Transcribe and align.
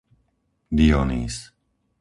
Dionýz 0.79 1.35